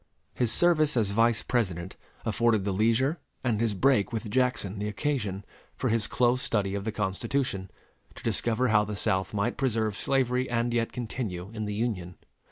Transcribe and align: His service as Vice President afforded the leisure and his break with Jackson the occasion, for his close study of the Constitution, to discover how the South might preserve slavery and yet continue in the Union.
His 0.33 0.51
service 0.51 0.97
as 0.97 1.11
Vice 1.11 1.43
President 1.43 1.95
afforded 2.25 2.65
the 2.65 2.71
leisure 2.71 3.19
and 3.43 3.61
his 3.61 3.75
break 3.75 4.11
with 4.11 4.31
Jackson 4.31 4.79
the 4.79 4.87
occasion, 4.87 5.45
for 5.75 5.89
his 5.89 6.07
close 6.07 6.41
study 6.41 6.73
of 6.73 6.85
the 6.85 6.91
Constitution, 6.91 7.69
to 8.15 8.23
discover 8.23 8.69
how 8.69 8.83
the 8.83 8.95
South 8.95 9.31
might 9.31 9.57
preserve 9.57 9.95
slavery 9.95 10.49
and 10.49 10.73
yet 10.73 10.91
continue 10.91 11.51
in 11.53 11.65
the 11.65 11.75
Union. 11.75 12.15